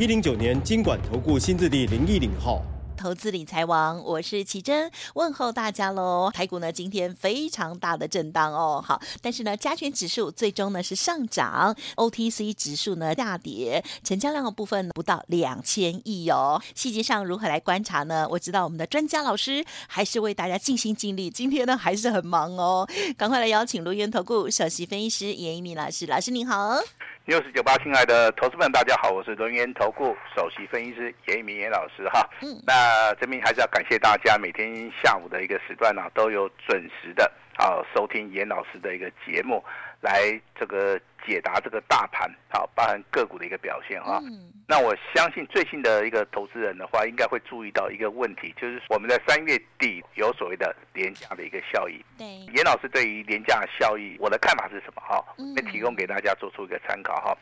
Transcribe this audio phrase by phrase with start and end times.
[0.00, 2.62] 一零九年金管投顾新字第零一零号。
[2.96, 6.30] 投资理财王，我是奇珍，问候大家喽。
[6.32, 16.62] 台股呢今天非常大的震荡哦，好，但是呢加权指数最终呢是上涨，OTC 指数呢下跌，成交量的部分不到两千亿哦。
[16.76, 18.24] 细节上如何来观察呢？
[18.30, 22.88] 我知道我们的专家老师还是为大家尽心尽力，今天呢还是很忙哦。
[23.16, 26.78] 赶快来邀请卢源投顾首席分析师严一民老师，老师您好。
[27.28, 32.26] 六十九八，亲爱的投资们，大家好，我是轮源投顾首席分析师严一鸣严老师哈。
[32.40, 39.62] 嗯，那这边还是要感谢大家每天下午的一个时段呢、啊，都有准时的啊收听严老师的一个节目。
[40.00, 44.20] 来这个解答这个大盘好，包含个股的一个表现哈。
[44.24, 44.52] 嗯。
[44.66, 52.04] 那我相信最近的一个投资人的话，应该会注意到一个问题，就是我们在三月底有所谓的廉价的一个效益。
[52.16, 52.26] 对。
[52.54, 55.24] 严老师对于廉价效益，我的看法是什么哈？
[55.38, 55.54] 嗯。
[55.72, 57.36] 提供给大家做出一个参考哈。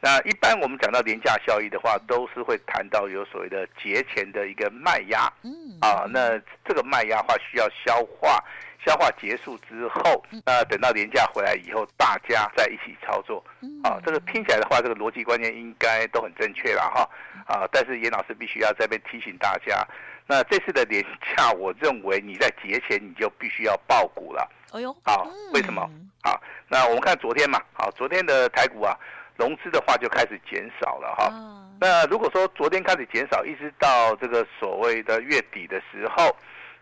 [0.00, 5.30] 那一般我们讲到廉价效益的话，都是会谈到有所谓的节前的一个卖压。
[5.42, 5.50] 嗯。
[5.80, 8.42] 啊，那这个卖压的话需要消化。
[8.82, 13.44] 消化结束之后，那等到年假回来以后，大家再一起操作。
[13.84, 17.06] 啊，这个听起来的话，这个逻辑观念应该都很正确了哈。
[17.46, 19.86] 啊，但是严老师必须要在这边提醒大家，
[20.26, 21.04] 那这次的廉
[21.36, 24.50] 价，我认为你在节前你就必须要爆股了。
[24.72, 25.86] 哎呦，好，为什么？
[26.22, 28.96] 好，那我们看昨天嘛，好，昨天的台股啊，
[29.40, 31.32] 融资的话就开始减少了哈。
[31.80, 36.36] 那如果说昨天开始减少，一直到这个所谓的月底的时候。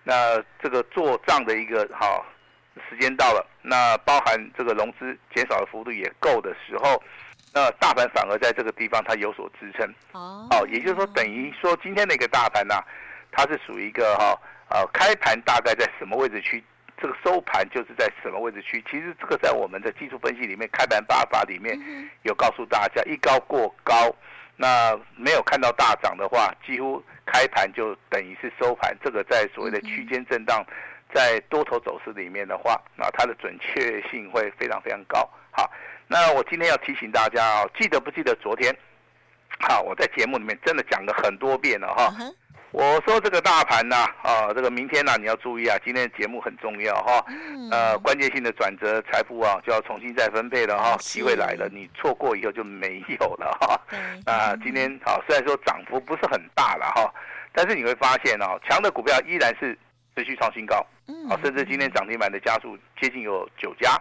[0.04, 2.24] 那这个做账的一个好
[2.88, 7.02] 时间到了，那包含这个融资减少的幅度也够的时候，
[7.52, 9.86] 那大盘反而在这个地方它有所支撑。
[10.12, 12.80] 哦，也就是说等于说今天的一个大盘呢、啊，
[13.32, 16.64] 它是属于一个哈呃开盘大概在什么位置区，
[17.00, 18.84] 这个收盘就是在什么位置区。
[18.90, 21.78] 其实这个在我们的技术分析里面，开盘八法里面
[22.22, 23.94] 有告诉大家，一高过高。
[24.56, 28.96] 那没有看到大涨的话，几乎开盘就等于是收盘。
[29.02, 30.66] 这个在所谓的区间震荡，
[31.14, 35.18] 在多头走势里面的话，那它的准确性会非常非常高。
[35.52, 35.70] 好，
[36.08, 38.76] 那我今天要提醒大家啊，记得不记得昨天？
[39.60, 42.12] 好，我在节目里面真的讲了很多遍了哈。
[42.70, 47.24] 我说这个大盘呐，啊，这个明天呐，你要注意啊，今天的节目很重要哈。
[47.70, 53.80] 呃，关键性的转折财富啊，就要重新再分配了哈，机会来了，你错过以后就没有了哈。
[54.26, 57.10] 啊，今天啊，虽然说涨幅不是很大了哈，
[57.52, 59.76] 但是你会发现哦，强的股票依然是
[60.14, 60.76] 持续创新高，
[61.30, 63.98] 啊，甚至今天涨停板的家数接近有九家。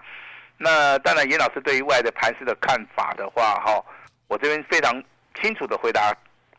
[0.57, 3.81] 那当然，严老师对于未来的盘势的看法的话哈，
[4.27, 5.01] 我这边非常
[5.41, 6.13] 清楚的回答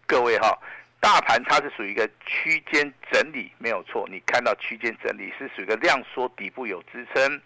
[0.07, 0.59] 各位哈。
[1.01, 4.07] 大盘它是属于一个区间整理，没有错。
[4.11, 7.41] 你看到区间整理是属于一个量缩，底部有支撑，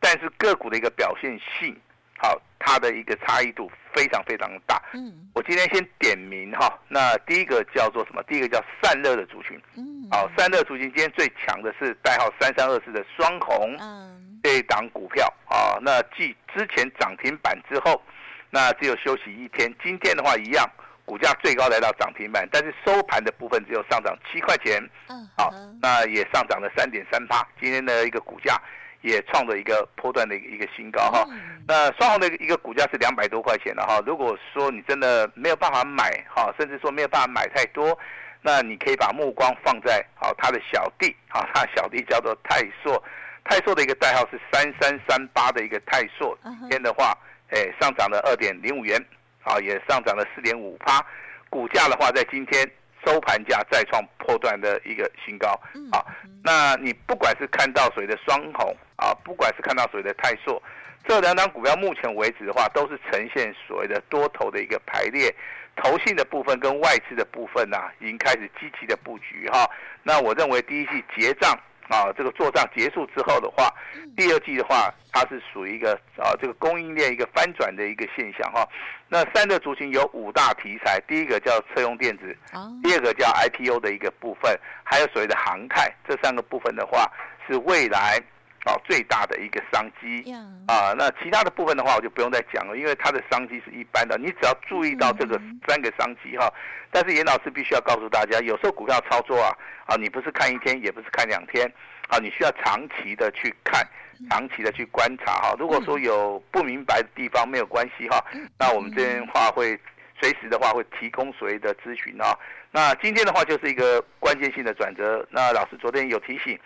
[0.00, 1.76] 但是个股的一个表现性，
[2.18, 4.82] 好，它的一个差异度非常非常大。
[4.94, 8.22] 嗯，我今天先点名哈，那第一个叫做什么？
[8.24, 9.60] 第一个叫散热的族群。
[9.76, 13.76] 嗯，好，散热族群今天最强的是代号三三二四的双红。
[13.78, 18.02] 嗯，这一档股票啊，那继之前涨停板之后，
[18.50, 20.68] 那只有休息一天，今天的话一样。
[21.08, 27.42] 股价最高来到涨停板，但是收盘的部分只有上涨七块钱，嗯，好，那也上涨了三点三八。
[27.58, 28.60] 今天的一个股价
[29.00, 31.26] 也创了一个波段的一个新高哈。
[31.66, 34.02] 那双红的一个股价是两百多块钱了哈。
[34.06, 37.98] 如果说你真的没有办法买哈，甚至说没有办法买太多，
[38.42, 43.02] 那你可以把目光放在好他的小弟，好，他小弟叫做泰硕，
[43.44, 47.16] 泰硕的一个代号是三三三八的一个泰硕，今天的话，
[47.48, 49.02] 哎，上涨了二点零五元。
[49.48, 51.04] 啊，也上涨了四点五趴，
[51.48, 52.68] 股价的话，在今天
[53.04, 55.48] 收盘价再创破断的一个新高。
[55.90, 56.06] 好，
[56.44, 60.62] 那你不管是看到所谓的双红啊，不管是看到所谓的泰硕，
[61.06, 65.34] 这两档股票目前为止的话，都是呈现所谓的多头的一个排列，
[65.76, 69.68] 投信的部分跟外资的部分呢、啊，已经开始积极的布局哈。
[70.02, 71.58] 那我认为第一季结账。
[71.88, 73.72] 啊，这个做账结束之后的话，
[74.16, 78.66] 第二季的话，它是属于一个啊，这个供应链一个翻转的一个现象哈。
[79.08, 82.36] 那三个族群有五大题材，第一个叫车用电子，
[82.82, 84.54] 第二个叫 IPO 的一个部分，
[84.84, 87.10] 还有所谓的航太，这三个部分的话，
[87.46, 88.20] 是未来
[88.64, 90.32] 啊最大的一个商机
[90.66, 90.92] 啊。
[90.96, 96.52] 那其他的部分的话，我就不用再讲了，因为它的商机是一般的，你只要注意到这个三个商机哈。
[96.90, 99.52] 但是严老师必须要告诉大家，有时候股票操作啊
[99.86, 101.70] 啊，你不是看一天，也不是看两天
[102.08, 103.86] 啊，你需要长期的去看，
[104.30, 105.54] 长期的去观察哈。
[105.58, 108.24] 如果说有不明白的地方，没有关系哈，
[108.58, 109.78] 那我们这边话会。
[110.20, 112.36] 随时的话会提供所谓的咨询啊，
[112.72, 115.24] 那今天的话就是一个关键性的转折。
[115.30, 116.58] 那老师昨天有提醒，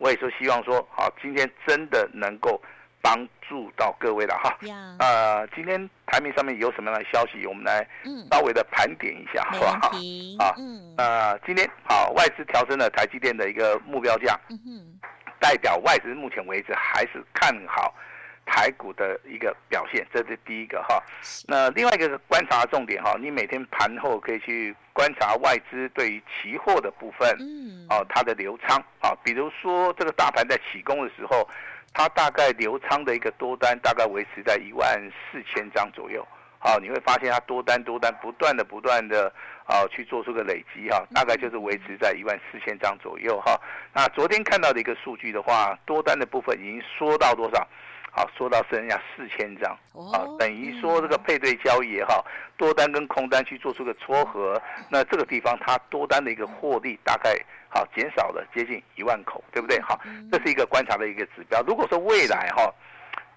[0.00, 2.60] 我也是希望说好，今天真的能够
[3.02, 4.56] 帮助到各位了哈。
[4.98, 7.86] 啊、呃，今天台面上面有什么样的消息，我们来
[8.30, 9.92] 稍微的盘点一下，好不好？
[10.38, 10.54] 啊，
[10.96, 14.40] 呃，今天好，外资调升了台积电的一个目标价，
[15.38, 17.94] 代表外资目前为止还是看好。
[18.52, 21.00] 台股的一个表现，这是第一个哈。
[21.46, 31.48] 那另外一个观察的重点哈，你每天盘后可以去观察外资对于期货的部分，嗯，哦，它的流仓啊，比如说这个大盘在起攻的时候，
[31.94, 35.00] 它大概流仓的一个多单大概维持在一万
[35.30, 36.26] 四千张左右。
[36.58, 39.32] 好，你会发现它多单多单不断的不断的
[39.64, 43.58] 啊去做出个累积哈，大概就是维持在一万四千张左右哈。
[43.94, 47.66] 那昨天看到的一个数据的话，多单的部分已经缩到多少？
[48.12, 49.70] 好，说到剩下四千张，
[50.12, 52.26] 啊，等于说这个配对交易也好，
[52.56, 57.30] 多单跟空单去做出个撮合，那这个地方它多单的一个获利大概
[57.68, 59.80] 好减少了接近一万口，对不对？
[59.80, 59.98] 好，
[60.30, 61.62] 这是一个观察的一个指标。
[61.62, 62.74] 如果说未来哈，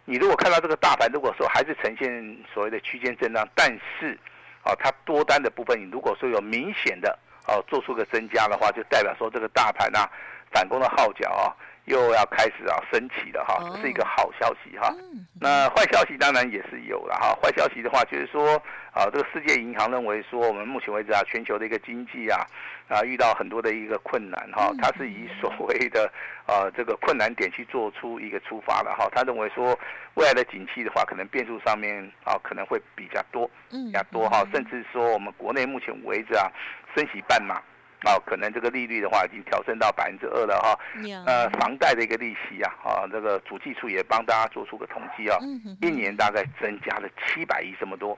[0.05, 3.69] 你如果看到这个大盘，如果说还是呈现所谓的区间震荡，但
[3.99, 4.17] 是
[4.63, 7.15] 啊，它多单的部分，你如果说有明显的
[7.47, 10.09] 哦做出个增加的话，就代表说这个大盘啊
[10.51, 11.53] 反攻的号角啊。
[11.85, 14.93] 又要开始啊升起了哈，这是一个好消息哈。
[15.39, 17.37] 那坏消息当然也是有了哈。
[17.41, 18.55] 坏消息的话就是说
[18.93, 22.45] 啊，这个世界银行认为说，我们目前为止啊，全球的一个经济啊
[22.87, 24.71] 啊遇到很多的一个困难哈。
[24.81, 26.09] 它是以所谓的
[26.45, 29.09] 啊这个困难点去做出一个出发了哈。
[29.13, 29.77] 他认为说
[30.13, 34.47] 未来的景气的话，可能变数上面啊可能会比较多，比较多哈。
[34.53, 36.49] 甚至说我们国内目前为止啊
[36.95, 37.61] 升息半码。
[38.03, 40.77] 啊，可能这个利率的话已经调升到百分之二了哈。
[41.25, 45.37] 呃，房贷的一个利息啊，啊，这个主计处也帮大家做出个统计啊，
[45.81, 48.13] 一年大概增加了七百亿这么多。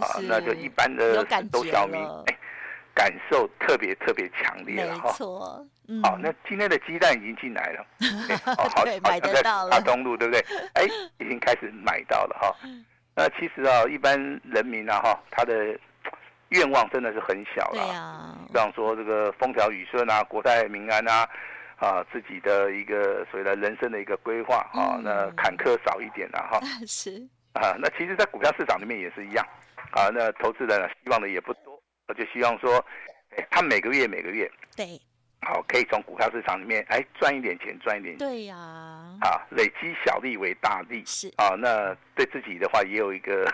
[0.00, 2.36] 啊，那就一般的都小民哎，
[2.94, 5.08] 感受特别特别强烈了哈。
[5.08, 5.66] 没错。
[6.02, 7.86] 好，那今天的鸡蛋已经进来了。
[8.56, 9.70] 好，好，买得到了。
[9.70, 10.40] 大东路对不对？
[10.74, 10.84] 哎，
[11.18, 12.56] 已经开始买到了哈。
[13.14, 15.78] 那其实啊，一般人民啊哈，他的。
[16.50, 21.28] 愿望真的是很小了，对啊，比方说这个风调雨顺啊，国泰民安啊，
[21.76, 26.60] 啊，自己的一个所谓的人生的一个规划啊，那坎坷少一点了哈。
[26.86, 27.20] 是
[27.52, 29.46] 啊，那其实，在股票市场里面也是一样
[29.92, 32.84] 啊，那投资人希望的也不多，我就希望说，
[33.36, 35.00] 哎，他每个月每个月对。
[35.42, 38.28] 好，可以从股票市场里面哎赚一点钱，赚一点钱。
[38.28, 38.56] 对呀。
[39.22, 41.02] 啊，累积小利为大利。
[41.06, 41.32] 是。
[41.38, 43.50] 啊，那对自己的话也有一个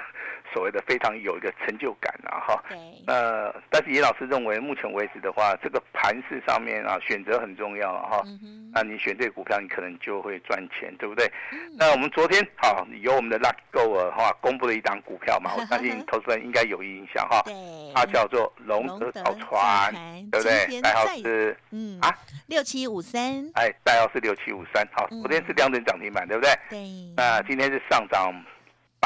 [0.52, 2.64] 所谓的非常有一个成就感啊哈。
[2.68, 2.78] 对。
[3.06, 8.22] 呃，但是严老师认为，目前为止的话，这个盘势上面啊，选择很重要哈。
[8.26, 8.70] 嗯哼。
[8.74, 11.26] 那你选对股票，你可能就会赚钱，对不对？
[11.52, 11.76] 嗯。
[11.78, 17.42] 那我们昨天好，由我们的 Lucky Go 哈公布了一档股票嘛， 我相信投资人应该有印象哈。
[17.44, 17.54] 对。
[17.94, 19.92] 它叫做龙德造船，
[20.30, 20.80] 对不对？
[20.80, 21.56] 代号是。
[21.70, 22.14] 嗯啊，
[22.46, 26.52] 六七五三，哎，代号是六七五三，好，昨天是两根涨停板，对不对？
[26.70, 26.78] 对。
[27.16, 28.32] 那今天是上涨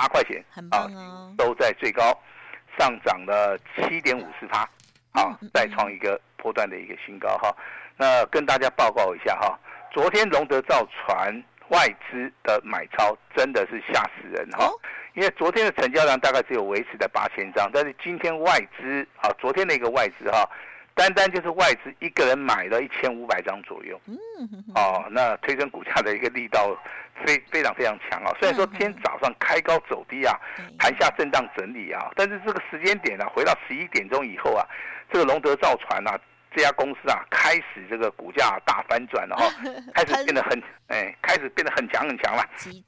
[0.00, 2.19] 八块钱，啊哦，都在最高，
[2.79, 4.61] 上涨了七点五四趴，
[5.12, 7.54] 啊，再创一个波段的一个新高哈。
[7.99, 9.59] 那跟大家报告一下哈，
[9.92, 14.73] 昨天龙德造船外资的买超真的是吓死人哈，
[15.12, 20.49] 因为昨天的成交量大概只有维持在八千张，但是今天外资啊，昨天的一个外资哈。
[21.00, 24.16] 单单就是外资一个人买了一千五百张左右，嗯，
[24.75, 26.76] 哦，那推升股价的一个力道
[27.25, 28.30] 非非常非常强啊。
[28.38, 30.38] 虽然说今天早上开高走低啊，
[30.78, 34.66] 盘下震荡整理啊，但是这个时间点呢，回到十一点钟以后啊，
[35.11, 36.21] 这个龙德造船啊。
[36.54, 39.45] 这家公司啊，开始这个股价大翻转了哈，
[39.95, 42.42] 开始变得很哎，开始变得很强很强了。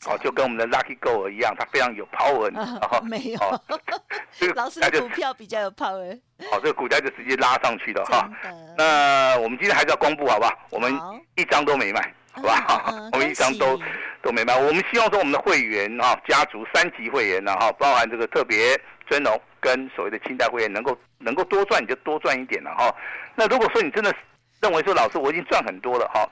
[0.07, 2.51] 哦，就跟我们的 Lucky Go 一样，它非常有 power。
[2.59, 3.39] 哦，没有。
[4.37, 6.19] 这个老师的股票比较有 power。
[6.51, 8.29] 好，这个股价就直接拉上去了哈。
[8.77, 10.53] 那我们今天还是要公布好不好？
[10.71, 10.93] 我们
[11.37, 12.85] 一张都没卖，好吧？
[13.13, 13.79] 我们一张都
[14.23, 14.57] 都没卖。
[14.59, 18.77] 我们希望说我们的会员啊，家族三级会员呢哈，包含这个特别
[19.07, 22.93] 尊荣跟所谓的清代会员，能够能够多赚你就多赚一点了哈。
[23.37, 24.13] 那如果说你真的
[24.61, 26.29] 认为说，老师我已经赚很多了哈，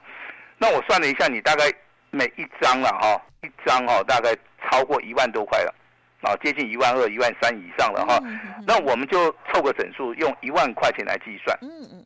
[0.58, 1.72] 那我算了一下，你大概
[2.10, 5.74] 每一张了哈，一张哦大概超过一万多块了，
[6.22, 8.20] 啊接近一万二、一万三以上了哈，
[8.66, 11.56] 那我们就凑个整数，用一万块钱来计算，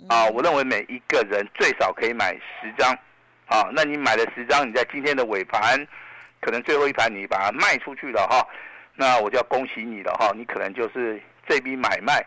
[0.08, 2.92] 啊我认为每一个人最少可以买十张，
[3.46, 5.86] 啊，那你买了十张，你在今天的尾盘，
[6.40, 8.46] 可能最后一盘你把它卖出去了哈，
[8.96, 12.24] 那我就要恭喜你了哈，你可能就是这笔买卖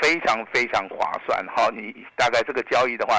[0.00, 3.14] 非常非常划算哈，你大概这个交易的话，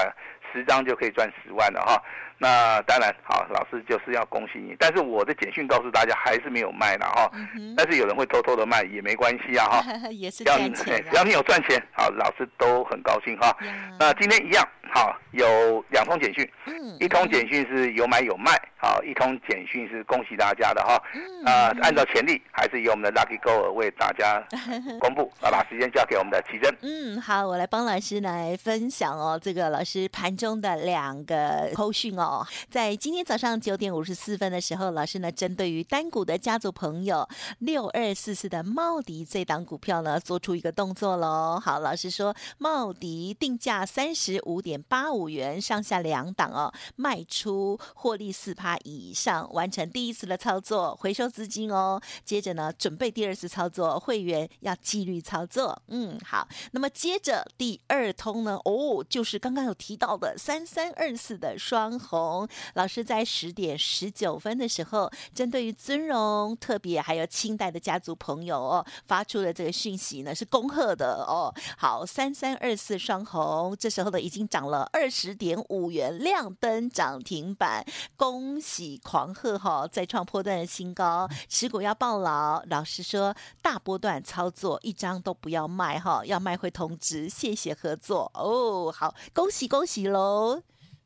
[0.54, 2.02] 十张就可以赚十万了哈。
[2.38, 4.76] 那当然，好，老师就是要恭喜你。
[4.80, 7.32] 但是我的简讯告诉大家，还是没有卖了哈。
[7.56, 9.84] 嗯、但是有人会偷偷的卖，也没关系啊哈。
[10.10, 11.04] 也是赚钱。
[11.12, 13.56] 只 要你有赚钱，好，老师都很高兴哈。
[14.00, 16.50] 那今天一样，好，有两通简讯。
[16.66, 16.98] 嗯。
[17.00, 21.00] 一通简讯是有买有卖，好，一通简讯是恭喜大家的哈。
[21.14, 21.46] 嗯。
[21.46, 24.44] 啊，按照潜力，还是由我们的 Lucky Go 为大家
[25.00, 25.32] 公布。
[25.40, 26.76] 好，把时间交给我们的奇珍。
[26.82, 32.44] 嗯，好，我来帮老师来分享哦，这个老师盘中的两个扣讯哦。
[32.68, 37.28] 在今天早上九点五十四分的时候，老师呢针对于单股的家族朋友
[37.60, 41.62] 六二四四的茂迪这档股票呢，做出一个动作喽。
[41.64, 52.02] 好，老师说茂迪定价三十五点八五元，上下两档哦，卖出获利四趴以上，完成第一次的操作，回收资金哦。
[52.26, 55.80] 接着呢，准备第二次操作，会员要纪律操作。
[55.90, 62.48] 嗯，好，那么接着第二通呢，哦，就是刚刚有提到的三三二四的双红。
[62.74, 71.54] 老师在十点十九分的时候，针对于尊荣特别还有清代的家族朋友哦，发出了这个讯息呢，是恭贺的哦。
[71.78, 77.86] 好，三三二四双红，这时候呢已经涨了二十点五元，亮灯涨停板，
[78.16, 82.62] 恭喜狂贺哈，再创波段的新高，持股要抱牢。
[82.68, 88.92] 老师说大波段操作一张都不要卖哈，要卖会通知，谢谢合作哦。
[88.92, 90.21] 好，恭喜恭喜喽！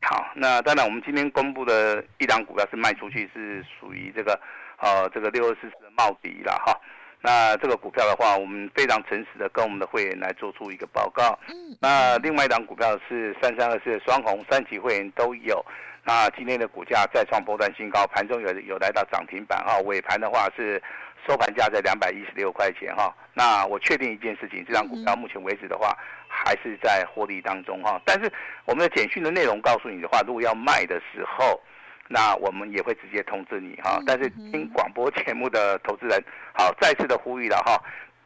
[0.02, 4.40] 好，那当然，我们今天公布的一档股票是卖出去，是属于这个，
[4.78, 6.80] 呃，这个六二四四的茂迪了哈。
[7.22, 11.40] 那这个股票的话，我们非常诚实的跟我们的会员来做出一个报告。
[11.82, 15.66] 那另外一档股票是三三二四的双红，三级会员都有。
[16.06, 20.82] 那今天的股价再创波段新高，盘中有有来到涨停板哈，尾盘的话是
[21.28, 23.14] 收盘价在两百一十六块钱哈。
[23.34, 25.98] 那我确定一件事情，这张股票目前为止的话。
[26.38, 28.30] 还是在获利当中哈，但是
[28.66, 31.62] 我们的简讯的内容告诉你的话，如果要卖的时候，
[32.10, 34.02] 那我们也会直接通知你哈。
[34.06, 36.22] 但是听广播节目的投资人，
[36.54, 37.82] 好，再次的呼吁了哈，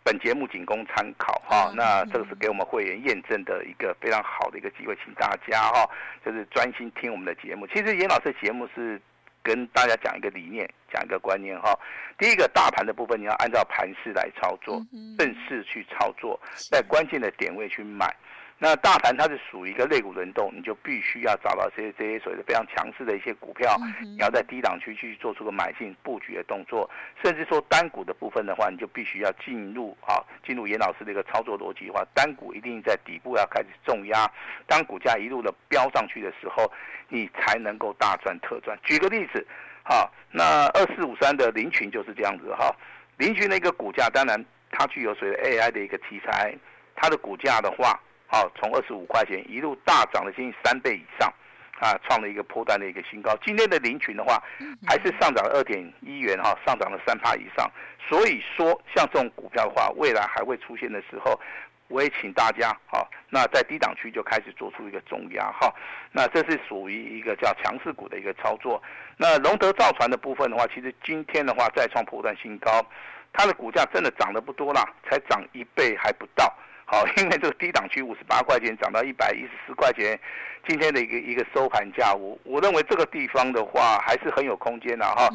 [0.10, 1.72] 本节目仅供参考哈。
[1.76, 5.88] 那这个是给我们会员验证的一个非常好的一个机会，请大家哈，
[6.26, 7.68] 就是专心听我们的节目。
[7.68, 9.00] 其实严老师的节目是。
[9.42, 11.74] 跟大家讲一个理念，讲一个观念哈。
[12.18, 14.86] 第一个，大盘的部分你要按照盘势来操作，
[15.18, 16.38] 顺势去操作，
[16.70, 18.14] 在关键的点位去买。
[18.62, 26.90] 那大盘它是属于一个类股轮动，你就必须要找到这些这些所谓的非常强势的一些股票，你要在低档区去做出个买进布局的动作，
[27.24, 34.30] 甚至说单股的部分的话，你就必须要进入啊，进入严老师的一个操作逻辑的话，单股一定在底部要开始重压，
[34.68, 36.70] 当股价一路的飙上去的时候，
[37.08, 38.78] 你才能够大赚特赚。
[38.84, 39.48] 举个例子，
[39.86, 42.76] 哈，那二四五三的林群就是这样子哈，
[43.16, 46.54] 林群的一个股价，当然它具有所谓的 AI 的一个题材，
[46.94, 47.98] 它的股价的话。
[48.32, 51.34] 好，从二十五块钱一路大涨了接近三倍以上，
[51.80, 53.36] 啊，创了一个波段的一个新高。
[53.44, 54.40] 今天的凌群的话，
[54.86, 57.70] 还是上涨了二点一元哈，上涨了三趴以上。
[58.08, 61.40] 所以说，像这种股票的话，未来还会出现的时候，
[61.88, 65.74] 我也请大家好，那在低档区就开始做出一个重压哈。
[66.12, 68.80] 那这是属于一个叫强势股的一个操作。
[69.18, 72.86] 那龙德造船的部分的话，其实今天的话再创破断新高，
[73.34, 76.56] 它的股价真的涨得不多啦，才涨一倍还不到。
[76.92, 80.20] 好， 因为这个低档区五十八块钱涨到一百一十四块钱，
[80.68, 85.30] 今天的一个一个收盘价，我我认为这个地方的话还是很有空间的哈。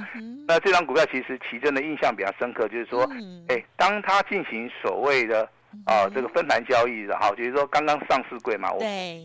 [0.48, 3.08] 那这张股票其实奇珍的印象比较深刻，就是说，
[3.48, 5.48] 哎，当它进行所谓的
[5.86, 8.80] 啊这个分盘交易的哈，就是说刚刚上市柜嘛，我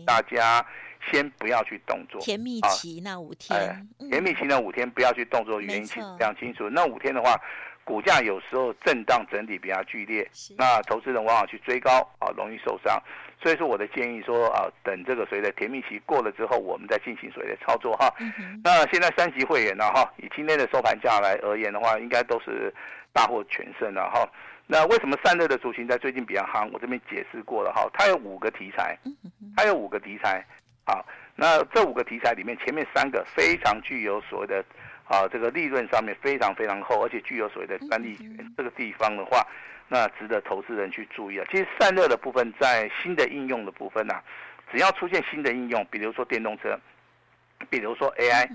[0.06, 0.64] 大家
[1.10, 2.20] 先不要去动作。
[2.20, 6.68] 甜蜜期那五天，甜蜜期那五天不要去动作，原因非常清楚。
[6.70, 7.40] 那五天的话。
[7.82, 13.02] 股价有时候震荡整理比较剧烈，那投资人往往去追高啊，容易受伤。
[13.42, 18.08] 所以说我的建议说啊，等这个所谓的甜蜜期过了之后，我们再进行所谓的操作哈。
[18.62, 22.72] 那现在三级会员呢哈，以今天的收盘价来而言的话，应该都是
[23.12, 24.30] 大获全胜了哈。
[24.68, 26.70] 那为什么散热的族群在最近比较夯？
[26.72, 28.96] 我这边解释过了哈，它有五个题材，
[29.56, 30.46] 它有五个题材
[30.90, 31.04] 啊。
[31.36, 34.64] 那这五个题材里面，前面三个非常具有所谓的。
[35.10, 38.54] 啊，这个利润上面非常非常厚，而且具有所谓的专利权。
[38.56, 39.44] 这个地方的话，
[39.88, 41.44] 那值得投资人去注意啊。
[41.50, 44.22] 其实散热的部分，在新的应用的部分呢、啊，
[44.70, 46.78] 只要出现新的应用，比如说电动车，
[47.68, 48.48] 比如说 AI，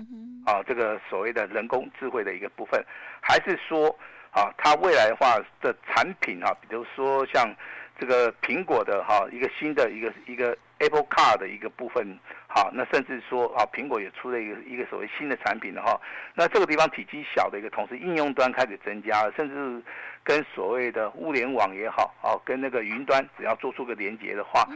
[0.46, 2.82] 啊，这个所谓的人工智慧的一个部分，
[3.20, 3.94] 还是说
[4.30, 7.54] 啊，它未来的话的产品啊，比如说像
[8.00, 15.98] 这个苹果的哈、啊、一个新的一个一个 Apple Car 的一个部分，好，那甚至说啊，苹果也出了一个一个所谓新的产品的哈，
[16.34, 19.82] 那这个地方体积小的一个同时，应用端开始增加了，甚至
[20.22, 24.68] 跟所谓的物联网也好，哦，跟那个云端只要做出个连接的话，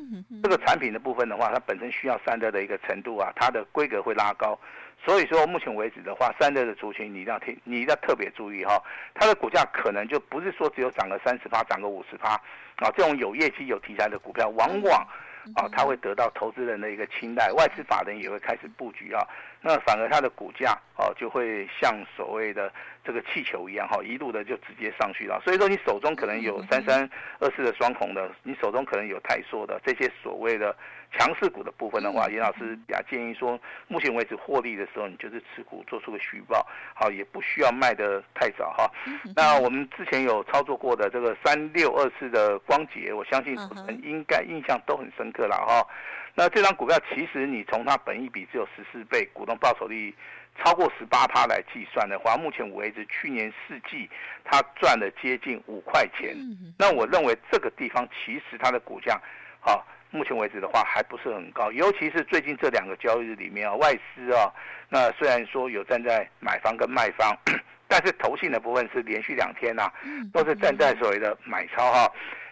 [0.43, 4.59] 这个产品的部分的话，它本身需要散热的一个程度啊，它的规格会拉高，
[5.05, 12.41] 所以说目前为止的话，散热的族群你一定要听，你一定要特别注意哈，它的股价可能就不是说只有涨个三十趴，涨个五十趴。
[12.77, 15.07] 啊，这种有业绩、有题材的股票，往往
[15.55, 19.27] 啊，它会得到投资人的一个青睐，外资法人也会开始布局啊。
[19.63, 22.73] 那反而它的股价哦，就会像所谓的
[23.05, 25.41] 这个气球一样哈，一路的就直接上去了。
[25.45, 27.09] 所以说，你手中可能有三三
[27.41, 30.75] 二四的双红的，你手中可能有台硕的这些所谓的
[31.13, 38.91] 强势股的部分的话，严老师也建议说，目前为止获利的时候，你就是持股做出个虚报，好，也不需要卖的太早哈。
[39.35, 45.87] 那我们之前有操作过的这个三六二四的光頡，我相信可能应该印象都很深刻了哈。
[46.35, 50.15] 那这张股票其实你从它本益比只有十四倍，股东报酬率
[50.63, 54.09] 超过十八趴来计算的话，目前为止去年四季
[54.45, 56.37] 它赚了接近五块钱。
[56.79, 59.21] 那我认为这个地方其实它的股价，
[59.61, 64.53] 啊，目前为止的话还不是很高，尤其是最近这两个交易日里面啊，外资啊，
[64.89, 67.37] 那虽然说有站在买方跟卖方，
[67.87, 69.93] 但是投信的部分是连续两天呐、啊，
[70.33, 72.11] 都是站在所谓的买超哈。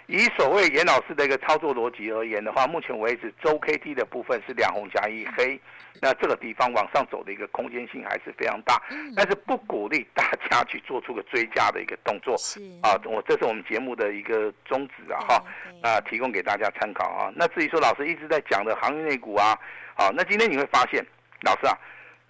[0.08, 5.60] 以所谓严老师的一个操作逻辑而言的话，目前为止周 K D 的部分是两红加一黑，
[6.00, 8.80] 那这个地方往上走的一个空间性还是非常大，
[9.14, 12.34] 但是不鼓励大家去做出个追加的一个动作。
[12.38, 15.44] 是啊，我这是我们节目的一个宗旨啊哈，
[15.82, 17.30] 啊提供给大家参考啊。
[17.36, 19.58] 那至于说老师一直在讲的航运类股啊，
[19.94, 21.04] 啊，那今天你会发现，
[21.42, 21.76] 老师啊，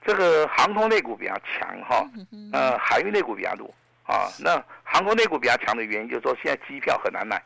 [0.04, 2.04] 这个航空类股比较强哈，
[2.52, 3.73] 呃，海运类股比较弱
[4.08, 4.26] 啊。
[4.40, 7.40] 那航空类股比较强的原因就是说现在机票很难买。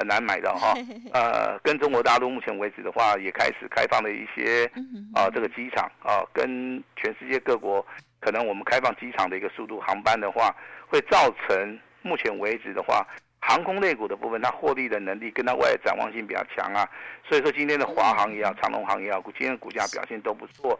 [0.00, 0.74] 很难买到哈，
[1.12, 4.64] 呃，跟中国大陆目前为止的话，也开始开放了一些
[5.12, 7.84] 啊，这个机场啊，跟全世界各国
[8.20, 10.54] 可能我们开放机场的一个速度，航班的话，
[10.86, 13.04] 会造成目前为止的话，
[13.40, 16.88] 航空类股的部分，它获利的能力跟它未来展望性比较强啊，
[17.28, 20.78] 所以说今天的华航也好，长龙航也好，今天的股价表现都不错。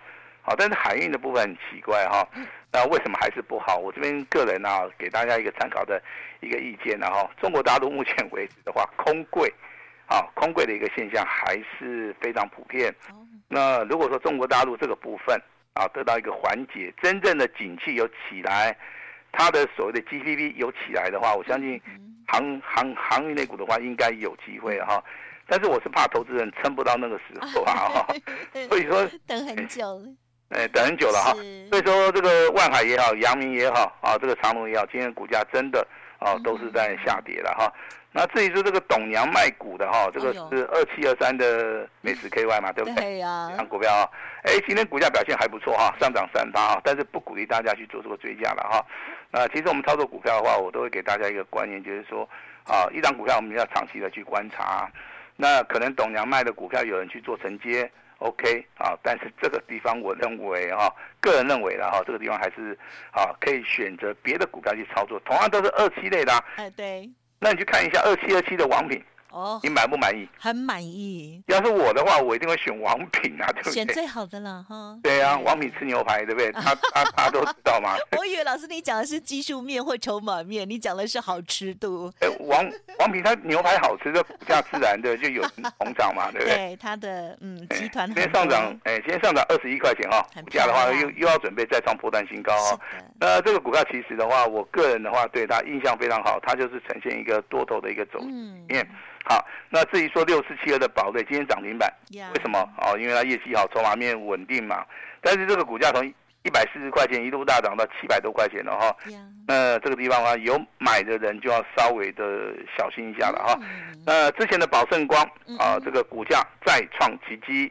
[0.49, 2.27] 好，但是海运的部分很奇怪哈，
[2.73, 3.77] 那为什么还是不好？
[3.77, 6.03] 我这边个人啊，给大家一个参考的
[6.41, 9.53] 一个意见然后，中国大陆目前为止的话，空柜，
[10.07, 12.95] 啊，空柜的一个现象还是非常普遍。
[13.47, 15.39] 那如果说中国大陆这个部分
[15.75, 18.75] 啊得到一个缓解，真正的景气有起来，
[19.33, 21.79] 它的所谓的 GDP 有起来的话，我相信
[22.27, 25.05] 航航航运类股的话应该有机会哈。
[25.47, 28.07] 但是我是怕投资人撑不到那个时候啊 哈，
[28.69, 30.03] 所以说等很久
[30.51, 30.59] 了。
[30.59, 31.33] 哎，等很久了哈，
[31.71, 35.87] 所以说这个万海也好，阳明也好啊，这个长隆也好，今天股价真的
[36.19, 37.71] 啊都是在下跌了哈。
[38.11, 43.05] 那至于说这个董娘卖股的哈，这个是二七二三的美食 KY 嘛，对不对？
[43.05, 43.53] 对呀。
[43.59, 44.09] 这股票啊，
[44.45, 48.85] 哎，今天股价表现还不错哈，上涨三八啊，但是不鼓励大家去做这个追加了哈。
[49.31, 52.27] 那其实我们操作股票的话，我都会给大家一个观念，就是说
[52.65, 54.91] 啊，一张股票我们要长期的去观察。
[55.37, 57.89] 那可能董娘卖的股票有人去做承接。
[58.19, 62.77] OK 啊，但是这个地方我认为啊，个人认为的哈，这个地方还是
[63.13, 66.33] 啊可以选择别的股票去操作，同样都是二七类的。
[66.57, 67.09] 哎，对。
[67.39, 69.03] 那你去看一下二七二七的王品。
[69.31, 70.29] 哦，你满不满意？
[70.39, 71.43] 很满意。
[71.47, 73.73] 要是我的话，我一定会选王品啊，对不对？
[73.73, 74.99] 选最好的了哈。
[75.03, 76.51] 对啊，王品吃牛排，对不对？
[76.61, 77.95] 他他他都知道吗？
[78.19, 82.13] 我以为老师你讲的是技术面或筹码面，你讲的是好吃度。
[82.21, 85.43] 哎， 王王品他牛排好吃，这股价自然的就有
[85.79, 86.57] 红涨嘛，对不对？
[86.57, 88.07] 对，他的嗯集团。
[88.09, 92.81] 今天上涨，哎，今天上涨二十一块钱哈，股价的话又又要准备再创波段新高哦。
[93.21, 98.89] 那这个股票其实的话，我个人的话对他印象非常好，它就是呈现一个多头的一个走势。
[99.29, 102.59] 好，那至于说六四七二的宝瑞今天涨停板.为什么？
[102.79, 104.83] 哦，因为它业绩好，筹码面稳定嘛。
[105.21, 106.07] 但是这个股价从
[106.45, 108.97] 一百四十块钱一路大涨到七百多块钱了哈。
[109.47, 113.55] 那这个地方啊，有买的人就要稍微的小心一下了哈。
[113.57, 114.03] Mm.
[114.07, 115.23] 那之前的宝盛光
[115.59, 117.71] 啊，这个股价再创奇迹.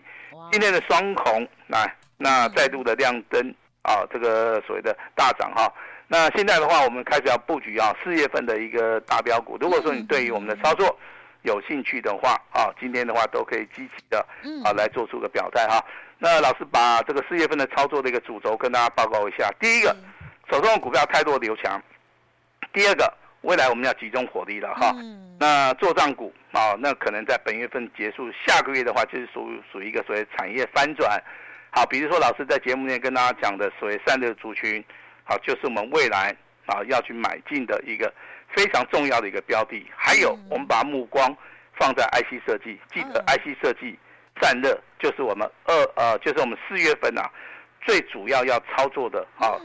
[0.51, 5.73] 今天的双红来，那再度的亮灯啊，这个所谓的大涨哈。
[6.07, 9.57] 那现在的话，我们开始要布局啊，四月份的一个大标股。
[9.59, 10.97] 如果说你对于我们的操作，
[11.47, 14.19] 有兴趣的话啊，今天的话都可以积极的
[14.65, 15.83] 啊来做出个表态哈。
[16.19, 19.49] 那老师把这个四月份的操作的一个主轴跟大家报告一下。
[19.61, 19.95] 第一个，
[20.51, 21.79] 手中的股票太多留强；
[22.73, 24.93] 第二个，未来我们要集中火力了哈。
[25.39, 31.17] 那做账股啊，那可能在本月份结束，下个月的话就是属属于一个所谓产业翻转。
[31.69, 34.83] 好，比如说老师在节目内跟大家讲的所谓散热族群，
[35.23, 38.13] 好，就是我们未来啊要去买进的一个。
[38.55, 41.35] 非常重要的一个标的，还有我们把目光
[41.75, 43.97] 放在 IC 设计，记得 IC 设计
[44.41, 47.29] 散热就是我们二呃，就是我们四月份啊，
[47.81, 49.55] 最主要要操作的啊，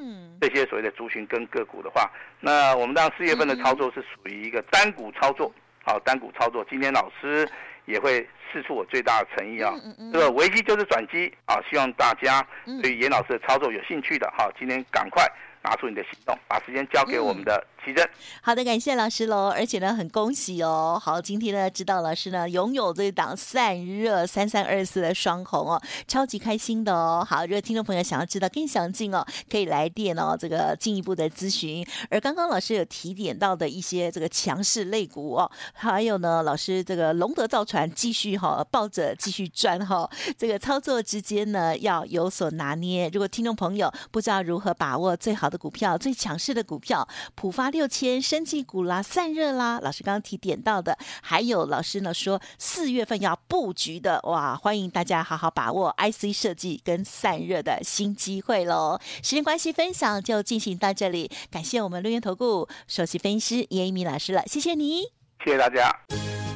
[0.40, 5.52] 这些所谓的族群跟个股的话，那我们当四月份的操作是属于一个单股操作，
[5.84, 6.64] 好，单股操作。
[6.68, 7.48] 今天老师
[7.86, 9.72] 也会试出我最大的诚意啊，
[10.12, 12.46] 这个危机就是转机啊，希望大家
[12.82, 15.24] 对严老师的操作有兴趣的哈，今天赶快
[15.62, 17.64] 拿出你的行动，把时间交给我们的。
[17.84, 18.08] 奇珍，
[18.40, 20.96] 好的，感谢老师喽，而且呢，很恭喜哦。
[21.02, 27.26] 好，今天呢，知道老师呢拥有这一档散热三三二四的双红哦，超级开心的哦。
[27.28, 31.84] 好，如果听众朋友想要知道更详尽哦，可以来电哦，这个进一步的咨询。
[32.08, 43.10] 而刚刚老师有提点到的一些这个强势类股哦，还有呢，老师这个龙德造船继续哈、哦、抱着继续赚哈、哦，这个操作之间呢要有所拿捏。
[43.12, 47.70] 如果听众朋友不知道如何把握最好的股票、最强势的股票，浦发。
[47.72, 58.98] 六千生技股啦，散热啦，老师刚刚提点到的，还有老师呢说四月份要布局的，哇，欢迎大家好好把握 IC 设计跟散热的新机会喽。
[59.22, 65.04] 时间关系，分享就进行到这里，感谢我们陆源投顾首席分析师严一鸣老师了，谢谢你，
[65.44, 65.90] 谢谢大家。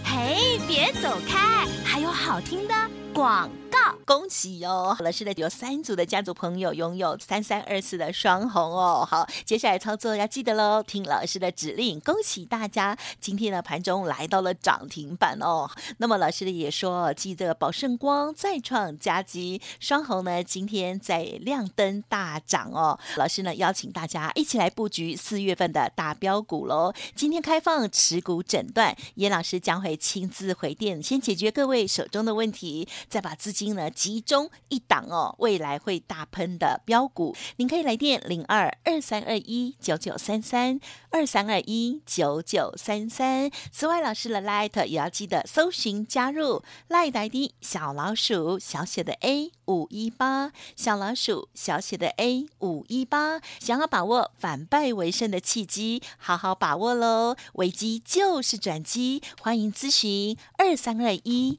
[0.04, 2.74] 嘿，别走开，还有好听的
[3.16, 3.78] 广告。
[4.04, 4.96] 恭喜哟哦！
[5.00, 9.04] 老师呢有三组的家族朋友拥有三三二四的双红哦。
[9.08, 11.98] 好，接下来操作要记得喽，听老师的指令。
[12.00, 15.68] 恭喜大家，今天的盘中来到了涨停板哦。
[15.98, 22.96] 那么老师呢也说，记得宝盛光再创佳绩，双红呢今天在亮灯大涨哦。
[23.16, 26.92] 老师呢邀请大家一起来布局四月份的大标股喽。
[27.16, 33.90] 今天开放持股诊断，严老师将会亲自回电，先解决各位手中的问题，再把资金呢。
[33.90, 40.78] 集中一档哦，未来会大喷的标股，您可以来电零二二三二一九九三三
[41.10, 43.50] 二三二一九九三三。
[43.72, 57.36] 此外，老师的 Light 也要记得搜寻加入 Light ID 小老鼠小写的 A 五一八小老鼠小写的 A 五一八，想要把握反败为胜的契机，好好把握喽！
[57.54, 61.58] 危机就是转机，欢迎咨询二三二一